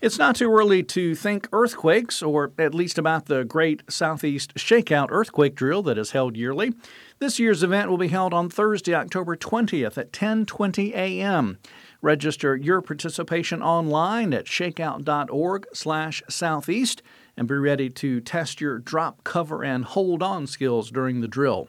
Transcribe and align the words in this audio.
It's 0.00 0.18
not 0.18 0.36
too 0.36 0.52
early 0.52 0.82
to 0.82 1.14
think 1.14 1.48
earthquakes, 1.52 2.22
or 2.22 2.52
at 2.58 2.74
least 2.74 2.98
about 2.98 3.26
the 3.26 3.44
Great 3.44 3.82
Southeast 3.88 4.52
Shakeout 4.54 5.06
earthquake 5.10 5.54
drill 5.54 5.80
that 5.82 5.96
is 5.96 6.10
held 6.10 6.36
yearly. 6.36 6.74
This 7.18 7.38
year's 7.38 7.62
event 7.62 7.88
will 7.88 7.96
be 7.96 8.08
held 8.08 8.34
on 8.34 8.50
Thursday, 8.50 8.94
October 8.94 9.36
20th 9.36 9.96
at 9.96 10.12
10:20 10.12 10.92
a.m. 10.94 11.56
Register 12.02 12.54
your 12.54 12.82
participation 12.82 13.62
online 13.62 14.34
at 14.34 14.44
shakeout.org/southeast 14.44 17.02
and 17.38 17.48
be 17.48 17.54
ready 17.54 17.90
to 17.90 18.20
test 18.20 18.60
your 18.60 18.78
drop, 18.78 19.24
cover, 19.24 19.64
and 19.64 19.86
hold 19.86 20.22
on 20.22 20.46
skills 20.46 20.90
during 20.90 21.22
the 21.22 21.28
drill. 21.28 21.68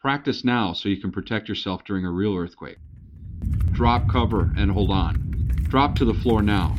Practice 0.00 0.44
now 0.44 0.72
so 0.72 0.88
you 0.88 1.00
can 1.00 1.12
protect 1.12 1.48
yourself 1.48 1.84
during 1.84 2.04
a 2.04 2.10
real 2.10 2.34
earthquake. 2.36 2.78
Drop, 3.72 4.08
cover, 4.08 4.50
and 4.56 4.72
hold 4.72 4.90
on. 4.90 5.22
Drop 5.68 5.94
to 5.96 6.04
the 6.04 6.14
floor 6.14 6.42
now. 6.42 6.76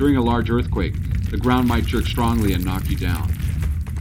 During 0.00 0.16
a 0.16 0.22
large 0.22 0.48
earthquake, 0.48 0.94
the 1.28 1.36
ground 1.36 1.68
might 1.68 1.84
jerk 1.84 2.06
strongly 2.06 2.54
and 2.54 2.64
knock 2.64 2.88
you 2.88 2.96
down. 2.96 3.30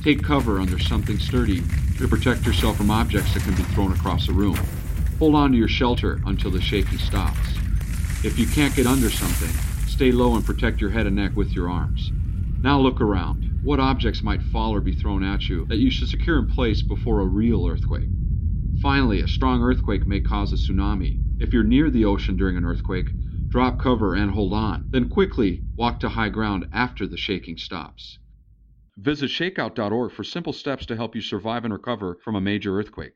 Take 0.02 0.24
cover 0.24 0.62
under 0.62 0.80
something 0.80 1.20
sturdy 1.20 1.62
to 1.98 2.08
protect 2.08 2.46
yourself 2.46 2.78
from 2.78 2.90
objects 2.90 3.34
that 3.34 3.44
can 3.44 3.54
be 3.54 3.64
thrown 3.64 3.92
across 3.92 4.30
a 4.30 4.32
room. 4.32 4.58
Hold 5.20 5.36
on 5.36 5.52
to 5.52 5.58
your 5.58 5.68
shelter 5.68 6.22
until 6.26 6.52
the 6.52 6.62
shaking 6.62 7.00
stops. 7.00 7.50
If 8.24 8.40
you 8.40 8.48
can't 8.48 8.74
get 8.74 8.88
under 8.88 9.10
something, 9.10 9.50
stay 9.90 10.14
low 10.14 10.36
and 10.36 10.46
protect 10.46 10.80
your 10.80 10.92
head 10.92 11.06
and 11.06 11.18
neck 11.18 11.36
with 11.36 11.52
your 11.52 11.70
arms. 11.70 12.14
Now 12.62 12.80
look 12.80 13.02
around. 13.02 13.60
What 13.62 13.82
objects 13.82 14.24
might 14.24 14.42
fall 14.42 14.74
or 14.74 14.80
be 14.80 14.96
thrown 14.96 15.22
at 15.22 15.50
you 15.50 15.66
that 15.66 15.80
you 15.80 15.92
should 15.92 16.08
secure 16.08 16.40
in 16.40 16.48
place 16.48 16.82
before 16.82 17.20
a 17.20 17.26
real 17.26 17.68
earthquake? 17.68 18.08
Finally, 18.82 19.20
a 19.20 19.28
strong 19.28 19.62
earthquake 19.62 20.08
may 20.08 20.22
cause 20.22 20.54
a 20.54 20.56
tsunami. 20.56 21.20
If 21.42 21.52
you're 21.52 21.66
near 21.66 21.90
the 21.90 22.06
ocean 22.06 22.38
during 22.38 22.56
an 22.56 22.64
earthquake, 22.64 23.10
drop 23.50 23.80
cover 23.80 24.16
and 24.16 24.32
hold 24.32 24.54
on. 24.54 24.86
Then 24.92 25.10
quickly 25.10 25.64
walk 25.76 26.00
to 26.02 26.10
high 26.10 26.30
ground 26.30 26.68
after 26.72 27.08
the 27.08 27.18
shaking 27.18 27.58
stops. 27.58 28.20
Visit 28.98 29.30
shakeout.org 29.30 30.12
for 30.12 30.24
simple 30.24 30.54
steps 30.54 30.86
to 30.88 30.96
help 30.96 31.16
you 31.16 31.22
survive 31.22 31.64
and 31.66 31.74
recover 31.74 32.16
from 32.24 32.36
a 32.36 32.42
major 32.42 32.78
earthquake. 32.80 33.14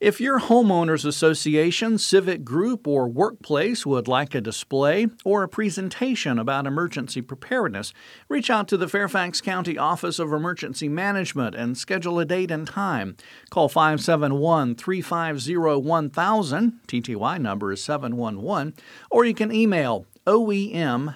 If 0.00 0.20
your 0.20 0.40
homeowners 0.40 1.04
association, 1.04 1.98
civic 1.98 2.44
group, 2.44 2.86
or 2.86 3.08
workplace 3.08 3.84
would 3.84 4.06
like 4.06 4.34
a 4.34 4.40
display 4.40 5.08
or 5.24 5.42
a 5.42 5.48
presentation 5.48 6.38
about 6.38 6.66
emergency 6.66 7.20
preparedness, 7.20 7.92
reach 8.28 8.48
out 8.48 8.68
to 8.68 8.76
the 8.76 8.88
Fairfax 8.88 9.40
County 9.40 9.76
Office 9.76 10.18
of 10.18 10.32
Emergency 10.32 10.88
Management 10.88 11.54
and 11.54 11.76
schedule 11.76 12.18
a 12.18 12.24
date 12.24 12.50
and 12.50 12.66
time. 12.66 13.16
Call 13.50 13.68
571 13.68 14.76
350 14.76 15.56
1000, 15.56 16.80
TTY 16.86 17.40
number 17.40 17.72
is 17.72 17.82
711, 17.82 18.74
or 19.10 19.24
you 19.24 19.34
can 19.34 19.52
email 19.52 20.06
oem 20.26 21.14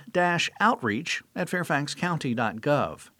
outreach 0.60 1.22
at 1.36 1.48
fairfaxcounty.gov. 1.48 3.11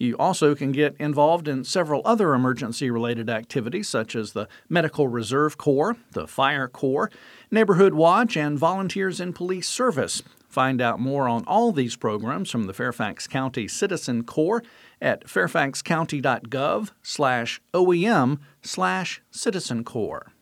You 0.00 0.16
also 0.16 0.54
can 0.54 0.72
get 0.72 0.96
involved 0.98 1.46
in 1.46 1.62
several 1.62 2.00
other 2.06 2.32
emergency 2.32 2.90
related 2.90 3.28
activities 3.28 3.86
such 3.86 4.16
as 4.16 4.32
the 4.32 4.48
Medical 4.66 5.08
Reserve 5.08 5.58
Corps, 5.58 5.94
the 6.12 6.26
Fire 6.26 6.68
Corps, 6.68 7.10
Neighborhood 7.50 7.92
Watch, 7.92 8.34
and 8.34 8.58
Volunteers 8.58 9.20
in 9.20 9.34
Police 9.34 9.68
Service. 9.68 10.22
Find 10.48 10.80
out 10.80 11.00
more 11.00 11.28
on 11.28 11.44
all 11.44 11.70
these 11.70 11.96
programs 11.96 12.50
from 12.50 12.64
the 12.64 12.72
Fairfax 12.72 13.26
County 13.26 13.68
Citizen 13.68 14.24
Corps 14.24 14.62
at 15.02 15.26
fairfaxcounty.gov 15.26 16.90
slash 17.02 17.60
OEM 17.74 18.38
slash 18.62 19.20
Citizen 19.30 19.84
corps. 19.84 20.32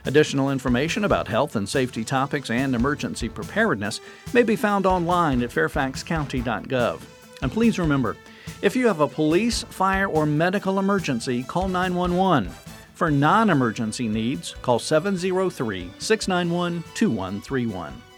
Additional 0.06 0.50
information 0.50 1.06
about 1.06 1.28
health 1.28 1.56
and 1.56 1.70
safety 1.70 2.04
topics 2.04 2.50
and 2.50 2.76
emergency 2.76 3.30
preparedness 3.30 4.02
may 4.34 4.44
be 4.44 4.58
found 4.58 4.86
online 4.86 5.42
at 5.44 5.52
fairfaxcounty.gov. 5.52 7.00
And 7.42 7.52
please 7.52 7.80
remember, 7.80 8.18
if 8.64 8.78
you 8.78 8.88
have 8.88 9.02
a 9.02 9.08
police, 9.08 9.64
fire, 9.64 10.08
or 10.08 10.26
medical 10.26 10.80
emergency, 10.80 11.44
call 11.44 11.68
911. 11.68 12.50
For 12.96 13.12
non 13.12 13.50
emergency 13.50 14.08
needs, 14.08 14.56
call 14.62 14.80
703 14.80 15.92
691 16.00 16.84
2131. 16.96 18.13